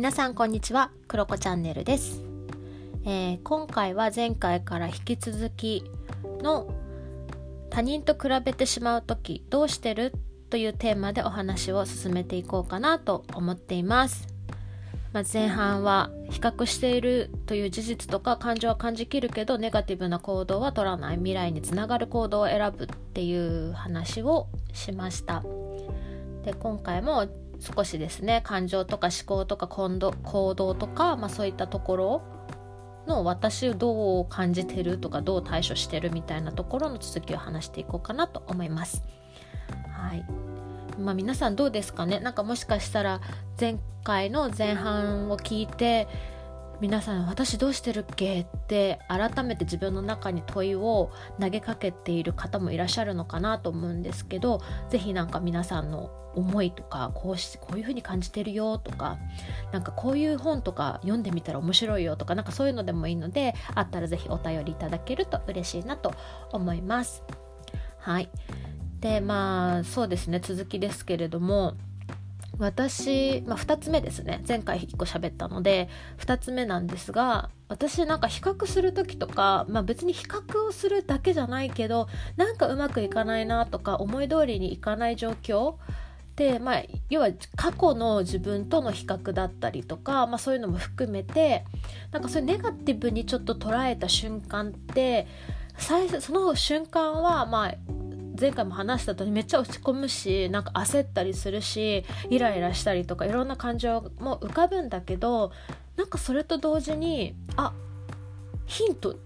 [0.00, 0.92] 皆さんこんにちは。
[1.08, 2.22] クロコチャンネルです、
[3.04, 5.84] えー、今回は前回から引き続き
[6.40, 6.72] の
[7.68, 10.14] 他人と比べてしまう時どうしてる
[10.48, 14.26] というテーマでお話を進めていこうかなと思っています、
[15.12, 21.16] まあ、前半は比較しているという事実とか感情は感じきるけどネガティブな行動は取らない。
[21.16, 25.44] 未来につながる行動を選ぶっていう話をしました。
[26.42, 27.28] で今回も
[27.60, 29.98] 少しですね感情とか思考とか行
[30.54, 32.22] 動とか、まあ、そういったところ
[33.06, 39.02] の私をどう感じてるとかどう対処してるみたいなところの続きを話していこうかなと思います。
[39.92, 40.24] はい
[40.98, 42.20] まあ、皆さんどうですかね？
[42.20, 43.20] なんかもしかしたら
[43.58, 46.08] 前回の前半を聞いて
[46.80, 59.18] 皆さん私どうしてるっけって改めて自分の中に問いを投げかけている方もいらっしゃるのかなと思うんですけど是非何か皆さんの思いとかこうしこういう風に感じてるよとか
[59.72, 66.14] なんかこういう本とか読んでみたら面白いよとかなんかそういうのでもいいのであったら是非お便りいただけると嬉しいなと
[66.52, 67.22] 思います。
[67.98, 68.30] はい
[69.00, 71.74] でまあそうですね続きですけれども
[72.60, 74.44] 私、まあ、2つ目ですね。
[74.46, 85.76] 前回1個喋ったので2つ目なんですが私なんか比較する時とか、まあ、別に比較をするだけじゃないけどなんかうまくいかないなとか思い通りにいかない状況
[86.36, 91.64] で、まあ、要は過去の自分との比較だったりとか、まあ、そういうのも含めて
[92.12, 95.26] なんかそういうネガティブにちょっと捉えた瞬間って
[96.20, 97.74] その瞬間はまあ
[98.38, 105.52] 前回も話した通りめっちゃ落ち込むしなんか焦ったりするしイライラしたりとかいろんな感情も浮かぶんだけど
[105.96, 107.72] なんかそれと同時にあ
[108.66, 109.16] ヒント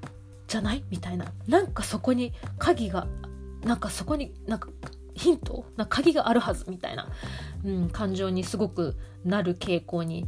[0.49, 0.85] じゃない？
[0.91, 1.27] みたいな。
[1.49, 3.07] なんかそこに鍵が
[3.63, 4.69] なんかそこになんか
[5.15, 5.65] ヒント？
[5.77, 6.65] な鍵があるはず？
[6.69, 7.09] みたいな、
[7.65, 10.27] うん、感情にすごくなる傾向に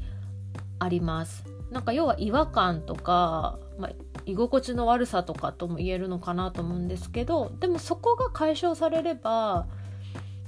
[0.78, 1.44] あります。
[1.70, 3.92] なんか要は違和感とか、まあ、
[4.26, 9.66] 居心地の悪さとかとも言えるのかなと思うんですけどでもそこが解消されれば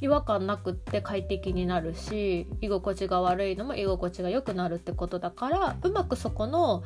[0.01, 6.83] 違和感なくって快適になるし居心地が悪いのも居心地が良くなるってことだからうまくそこの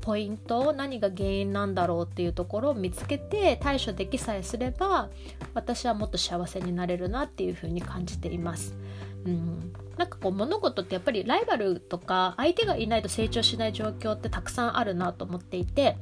[0.00, 5.10] ポイント何が原因なんだろうっていうところを見つけて対処できさえすれば
[5.54, 8.76] 私はもっと幸せになれるなっていうふうに感じています。
[9.24, 15.96] うん、なんかこう物事ってやっぱりライバルとか相手がいないと成長しない状況ってたくさんあるなと思っていて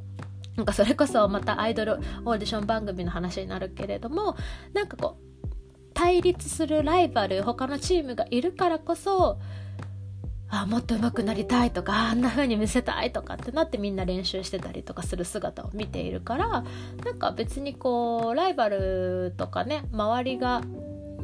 [0.60, 1.94] なんかそれこそまたアイドル
[2.26, 4.36] オーディション番組の話になるけれども
[4.74, 5.48] なんかこう
[5.94, 9.38] 対立するライバル他のチームがいるからこそ
[10.50, 16.64] あもっと上手くなりたいとかあんな風に見せたいとかってなってみんな練習してたりとかする姿を見ているから
[17.04, 20.60] なんか別にこうライバルとかね周りが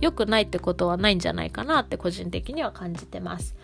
[0.01, 3.55] 良くないってことはないんじゃないかなって個人的には感じてます。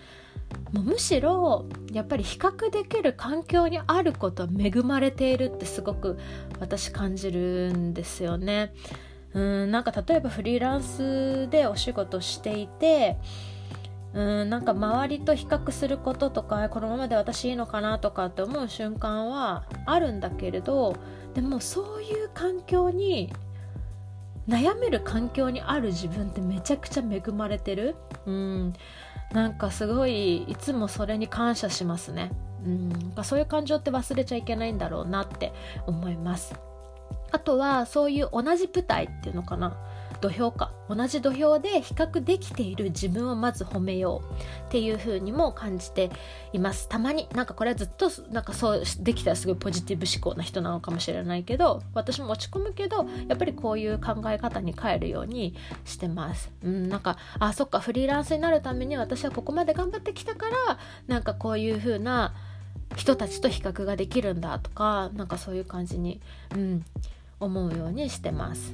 [0.73, 6.19] もうむしろやっぱり比較できる環境にあることは恵まれているってすごく
[6.61, 8.73] 私感じるんですよね。
[9.35, 13.17] うんなんか例えばフリーランスでお仕事していて
[14.15, 20.97] うんなんか周りと比較することとかこのままで私いいのかなとかって思う瞬間はあるんだけれど
[21.35, 23.33] でもそういう環境に
[24.49, 27.97] 悩める環境にある自分ってめちゃくちゃ恵まれてる
[28.27, 28.73] うん
[29.33, 32.31] なんかすごいいつもそれに感謝しますね。
[32.65, 35.53] うんそういう感情って忘れちゃいけないんだろうなって
[35.87, 36.55] 思います。
[37.31, 39.77] あとはそういう同じ舞台っていうのかな。
[40.23, 40.73] 土俵か。
[40.89, 46.11] 同じ土俵で比較できている自分をまず褒めようっていう風にも感じて
[46.53, 46.89] います。
[46.89, 56.51] たまになんかこれはずっとなんかそうできたらすごいポジティブ思考な人なのかもしれないけど私も落ち込むけどやっぱりこういう考え方に変えるようにしてます。
[56.63, 60.79] うんなんかあそっかフリーランスになるために私はここまで頑張ってきたから
[61.09, 62.33] なんかこういう風な
[62.97, 66.21] 人たちと比較ができるんだとかなんかそういう感じに、
[66.55, 66.85] うん、
[67.41, 68.73] 思うようにしてます。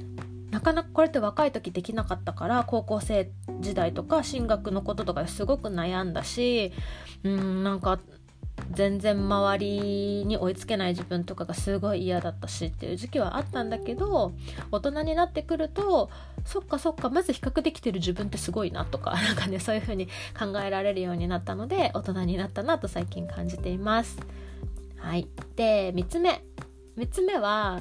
[0.51, 6.73] なかなかこれって若い時できなかったから高校生時代とか進学のこととかですごく悩んだし
[7.23, 7.99] うんなんか
[8.71, 14.33] 全然周りに追いつけない自分とかがすごい嫌だったしっていう時期はあったんだけど
[14.71, 16.09] 大人になってくると
[16.45, 20.07] そっかそっかまず比較できてる自分ってすごいなとか なんかねそういう風に
[20.37, 24.17] 考えられるようになったので大人になったなと最近感じています。
[24.97, 26.43] はい、で3つ目
[26.97, 27.79] 3つ目は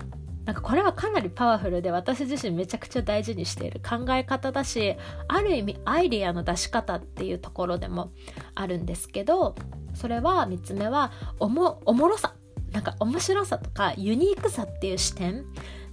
[0.48, 4.96] なんかこれはかなりパワフルで私自身めちゃくちゃ大事にしている考え方だし
[5.28, 8.12] ある意味アイデアの出し方っていうところでも
[8.54, 9.54] あるんですけど
[9.92, 12.32] それは3つ目はおもおもろさ
[12.72, 15.44] なんか面白さとかユニークさっていう視点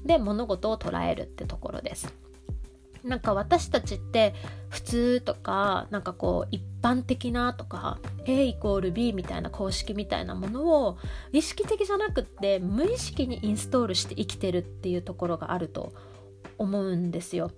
[0.05, 2.13] で物事を捉えるってところです。
[3.03, 4.33] なんか私たちって
[4.69, 10.97] 普通とかなんかこう一般的なとか A イコール B みたいな公式みたいなものを
[11.31, 15.93] 意識的じゃなくって無意識にインストールして生きてるっていうところがあると
[16.59, 17.51] 思うんですよ。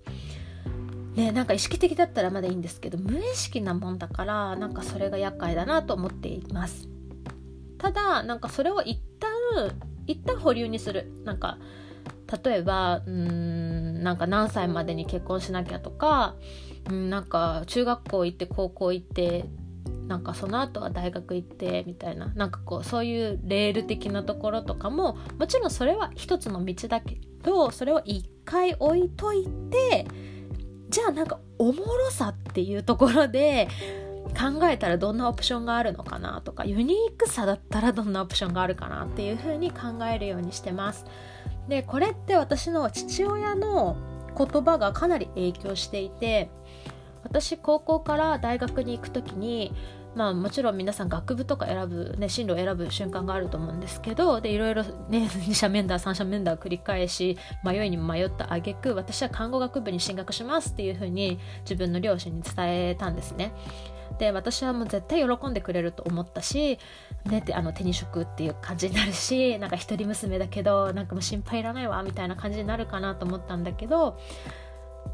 [1.16, 6.88] ね、なんか意識的だったらまだいいんですけど無意識なもんだからなんかそれが厄介だなと思っています
[7.80, 9.32] ただなんかそれを一旦
[10.06, 11.58] 一旦保留にするなんか
[12.44, 16.36] 例えばうーんなんか何歳までに結婚しなきゃとか
[16.90, 19.46] うんなんか中学校行って高校行って
[20.08, 30.08] なんかその後は大学行ってみたいななんかこうそういうレール的なところとかももちろんそれは一つの道だけどそれを一回置いといて
[30.90, 33.68] じゃあなんかおもろさっていうところで
[34.30, 41.06] 考えたらどんなオプションがあるのかなとかユニークさだったらどんなオプションがあるかなっていうふうに考えるようにしてます。
[41.68, 43.98] でこれって私の父親の
[44.38, 46.50] 言葉がかなり影響していて
[47.24, 49.74] 私高校から大学に行く時に
[50.16, 62.56] まあもちろん皆さん学部とか選ぶ、ね、進路を選ぶ瞬間があると思うんですけどでいろいろね二者面談3者面談を繰り返し迷いに迷った挙句私は看護学部に進学しますっていうふうに自分の両親に伝
[62.90, 63.54] えたんですね。
[64.18, 66.80] で私はもう絶対喜んでくれると思ったし、
[67.26, 74.20] ね、あの手に職っていう感じになるし なんか一人娘だけどなんかもう心配いらないわみたいな感じになるかなと思ったんだけど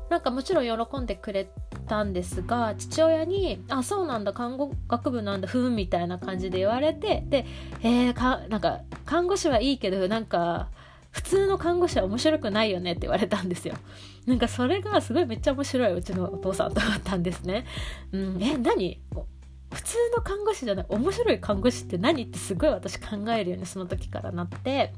[0.10, 1.50] なんかもちろん喜んでくれ
[1.88, 7.46] たんですが父親に「あそうなんだ看護学部なんだふん」みたいな感じで言われてで
[7.82, 10.70] えー、かなんか看護師はいいけどなんか
[11.14, 13.76] 普通の看護師は面白くないよねって言われたんですよ。
[14.26, 17.66] なんかそれがすごいめっちゃ面白いうちのお父さんと思ったんですね。
[18.12, 19.00] うん、え何？
[19.72, 22.24] 普通の看護師じゃない面白い看護師って何？
[22.24, 24.94] ってすごい私考えるよねその時からなって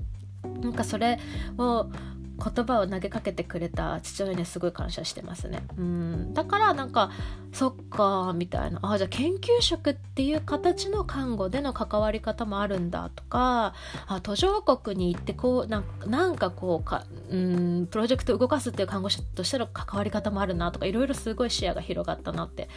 [0.62, 1.20] なんかそれ
[1.58, 1.90] を
[2.38, 5.64] 言葉を投げかけてくれた父親にすごい感謝してますね。
[5.78, 6.34] うん。
[6.34, 7.12] だからなんか
[7.54, 8.80] そっかみたいな。
[8.84, 13.74] あじゃあ研究職っていう形の看護での関わり方もあるんだとか。
[14.08, 22.70] あ途上国に行ってこうなんかこうかうんプロジェクト動かすっていう看護師としての関わり方もあるなとかいろいろすごい視野が広がったなって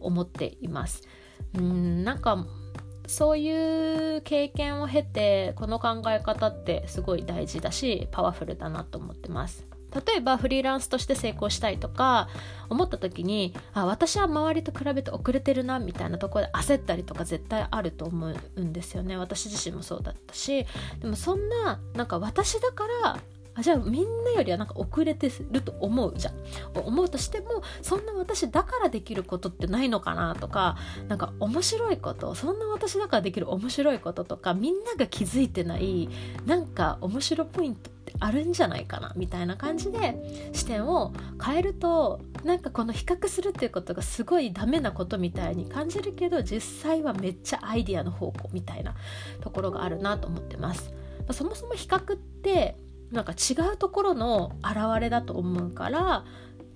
[0.00, 1.02] 思っています。
[1.54, 2.46] うんなんか
[3.06, 9.66] そういう経験を経てこの考え方ってすごい大事だしパワフルだなと思ってます。
[10.06, 12.28] 例えばフリーランスとして成功したいとか
[12.68, 19.16] 思った時にあ私は周りと比べて遅れてるなみたいなところで焦ったりとか絶対あると思うんですよね。
[19.16, 20.66] 私自身もそうだったし。
[21.00, 23.20] でもそんななんか私だから
[23.56, 26.34] あじゃあみんなよりはなんか遅れてると思うじゃん
[26.74, 30.76] 思うとしてもそんな私だからできることってないのかなとか
[31.08, 36.08] なんか面白いことそんな私だからできる面白いこととかみんなが気づいてない
[36.44, 41.12] なんか面白ポイントってあるんじゃないかなみたいな感じで視点を
[41.42, 48.94] 変えるとなんかこの比較するっていうことがすごいダメなことみたいに感じるけど実際はめっちゃアイディアの方向みたいな
[49.40, 50.92] ところがあるなと思ってます。
[51.32, 52.76] そもそも比較って
[53.10, 56.24] なんか違うところの表れだと思うから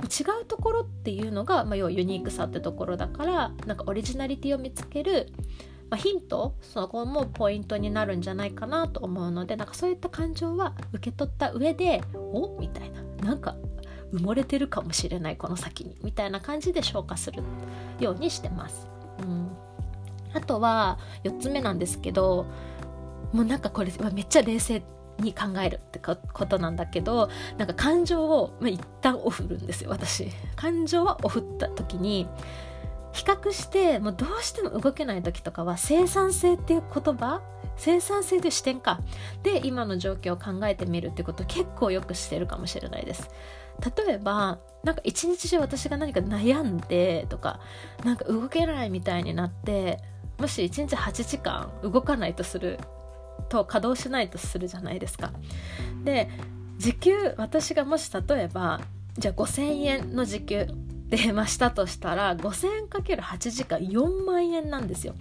[0.03, 5.32] 違うところっていうのが、まあ、要はユニークさってところだからなんかオリジナリティを見つける、
[5.91, 12.56] まあ、ヒントそこもポイントになるんじゃないかなと思うのでなんかそういった感情は受け取った上でお？
[12.59, 13.03] みたいな。
[13.21, 13.56] なんか
[14.15, 15.99] 埋もれてるかもしれないこの先に。
[16.03, 17.43] みたいな感じで消化する
[17.99, 18.89] ようにしてます。
[19.19, 19.51] うん、
[20.32, 22.46] あとは4つ目なんですけど
[23.32, 24.82] もうなんかこれめっちゃ冷静。
[25.20, 30.29] に考えるってことなんだけどなんか感情を、まあ、一旦オフるんですよ私。
[30.56, 32.29] 感情はオフった時に
[33.12, 37.43] 比較してもうどうしても動けない時とかは生産性っていう言葉
[37.77, 39.00] 生産性という視点か
[39.43, 43.31] で今の状況を考えてみるってこと結構よくしてるかもしれないです。
[44.06, 47.60] 例えばなんか一日中私が何か悩んでとか
[48.05, 49.98] なんか動けないみたいになって
[50.39, 52.79] もし1日8時間動かないとする
[53.49, 55.32] と稼働しないとするじゃないですか。
[56.05, 56.29] で
[56.79, 58.81] 時給私がもし例えば
[59.19, 60.67] じゃあ5000円の時給
[61.11, 65.15] 出ましたとしたら5000円 ×8 時間4万円なんですよ。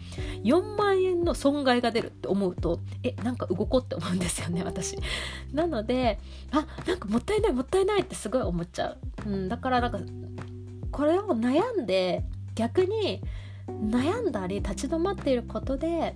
[0.44, 4.98] 4万円の損害が出るって思うとえなんか動こうって思うんですよね私。
[5.52, 6.20] なので
[6.52, 8.90] あなんかもったいないもったいないってすごい思っちゃ
[9.26, 10.00] う、うん、だからなんか
[10.92, 12.24] これを悩んで
[12.54, 13.22] 逆に
[13.68, 16.16] 悩んだり立ち止まっていることで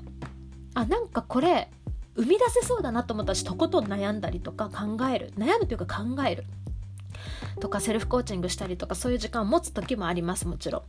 [0.76, 1.70] あなんかこれ
[2.16, 5.34] 生み出せそうだなと思ったしとことん悩んだりとか考える。
[5.38, 6.46] 悩むというか考える。
[7.60, 10.82] とかセルフコーチングしたりとかそういう時間を持つ時もありますもちろん。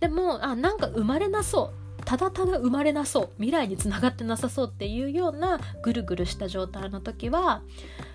[0.00, 2.02] でもあなんか生まれなそう。
[2.04, 3.30] ただただ生まれなそう。
[3.36, 7.62] 未来につながってなさそうっていうようなぐるぐるした状態の時は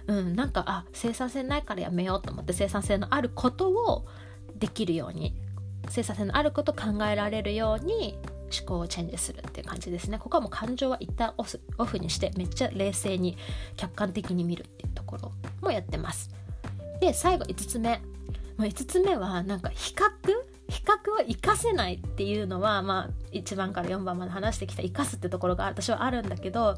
[0.07, 4.05] うんなんかあ生産性ないからやめようと思って生産性のあることを
[4.55, 5.35] できるように
[5.89, 8.17] 生産性のあることを考えられるように
[8.51, 10.17] 思考をチェンジするっていう感じですね。
[10.19, 13.37] ここはもう感情は一旦オフオフにしてめっちゃ冷静に
[13.75, 16.29] 客観的に見るっていうところもやってます。
[16.99, 18.01] で最後5つ目。
[18.57, 20.09] 5つ目はなんか比較？
[20.67, 26.77] 比較を生かせないっていうのは、まあ、1番から4番まで話してきた生かすってところが私はあるんだけど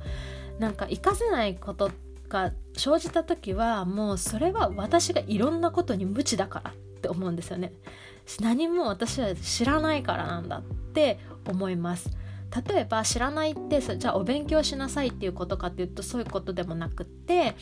[0.60, 1.92] なんか生かせないこと
[2.28, 7.72] が生じた時はもうそれは私がいろんなことに無知だからって思うんですよね。
[8.42, 11.18] 何も私は知らないからなんだって
[11.52, 12.10] 思います。
[12.68, 17.56] 例えば知らないってじゃあお勉強しなさいっていうことかっていうとそういうことでもなくって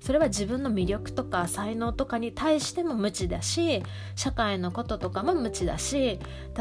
[0.00, 3.84] それは自分の魅力とか才能とかに対しても無知だし
[4.16, 6.18] 社会のこととかも無知だし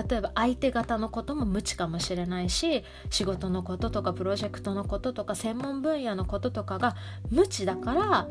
[0.10, 6.96] 例えば相手方のことも無知かもしれないし仕事のこととかプロジェクトのこととか専門分野のこととかが
[7.32, 8.28] 無知だから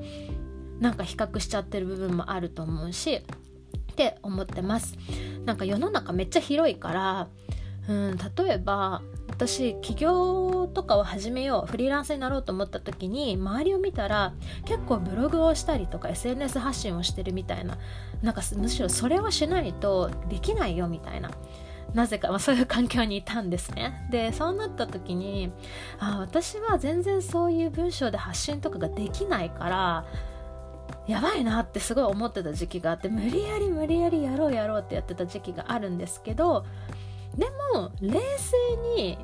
[0.78, 3.22] なんか比較しちゃってる部分もあると思うしっ
[3.96, 4.96] て思ってます。
[5.44, 7.28] なんか世の中めっちゃ広いから
[7.90, 14.32] うん例えば私起業とかを始めようフリーランスになろうと思った時に周りを見たら
[14.64, 17.78] 結構ブログをしたりとか SNS 発信をしてるみたいな
[18.22, 21.32] なんかむしろそれをしないとできないよみたいな。
[21.92, 24.06] なぜか、まあ、そういう環境にいたんですね。
[24.12, 25.50] でそうなった時に
[25.98, 30.06] あ私は全然そういう文章で発信とかができないから
[31.08, 36.64] やばいなってすごい思ってた時期があって無理やり無理やりやろうやろうってやってた時期があるんですけど
[37.36, 38.56] でも冷静
[38.96, 39.18] に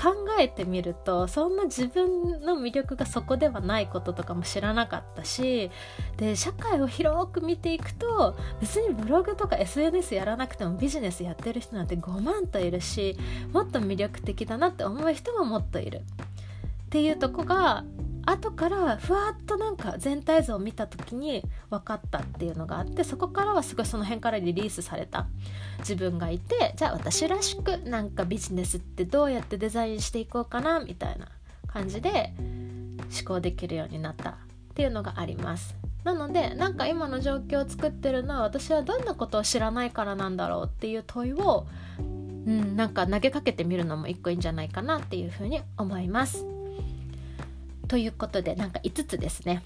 [0.00, 5.70] 考えてみるとそんな自分の魅力がそこではないこととかも知らなかったし
[6.16, 13.18] で社会を広く見ていくと別にブログとか SNS やらなくてもビジネスやってる人なんて5万といるし
[13.52, 15.98] もっと魅力的だなって思う人ももっといる。
[15.98, 17.84] っていうとこが
[18.30, 25.26] 後からふわっとなんか全体像を見た時に分かったっていうのがあってそこからはすごいその辺からリリースされた
[25.78, 31.28] 自分がいてじゃあ私らしくなんかビジネスってどうやってデザインしていこうかなみたいな
[31.66, 34.34] 感じで思考できるようになったっ
[34.74, 41.66] ていうのがありますなのでなんか今の状況を作ってるのは私はどんなことを知らないからなんだろうっていう問いを
[42.46, 46.49] うん、なんか投げかけてみるのも一個いいんじゃないかなっていうふうに思います。
[47.90, 49.64] ということでなんか5つですね。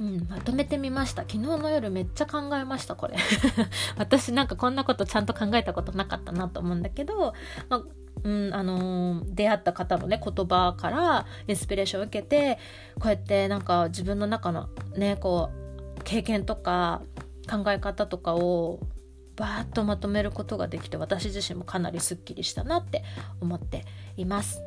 [0.00, 3.16] うん、まとめてみました昨日の夜めっちゃ考えましたこれ
[3.98, 7.34] 私なんかこんなことちゃんと考えたことなかったなと思うんだけど、
[7.68, 7.82] ま
[8.22, 12.58] うん、あのー、出会った方のね言葉からインスピレーションを受けて
[12.94, 15.50] こうやってなんか自分の中のねこ
[15.98, 17.02] う経験とか
[17.50, 18.78] 考え方とかを
[19.34, 23.02] バーッとまとめることができて私自身もかなりすっきりしたなって
[23.40, 23.84] 思って
[24.16, 24.62] います。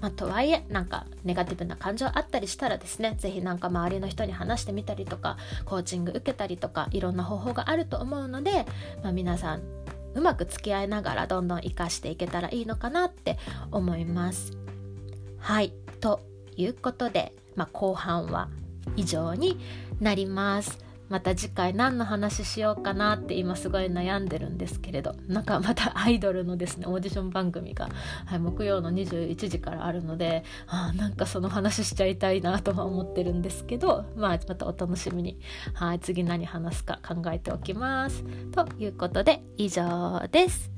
[0.00, 8.66] まあ、とはいえなんかネガティブな感情あったりしたらですね是非なんか周りの人に話してみたりとかコーチング受けたりとかいろんな方法があると思うので、
[9.02, 9.62] まあ、皆さん
[10.14, 13.38] うまく付き合いながらどんどん活かしていけたらいいのかなって
[13.70, 14.56] 思います。
[15.38, 16.20] はいと
[16.56, 18.48] いうことで、まあ、後半は
[18.96, 19.58] 以上に
[20.00, 20.87] なります。
[21.08, 27.88] また次回何の話しようかなって今すごい悩んでるんですけれどなんかまた アイドルのですねオーディション番組が、
[28.26, 35.38] はい、木曜の21時からあるのであなんかその話しちゃいたいなとは思ってるんですけど、まあ、またお楽しみに、
[35.74, 38.24] はい、次何話すか考えておきます。
[38.52, 40.70] ということで以上です。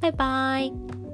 [0.00, 1.09] バイバイ。